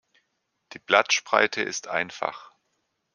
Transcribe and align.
Die 0.73 0.79
Blattspreite 0.79 1.61
ist 1.61 1.87
einfach. 1.87 2.51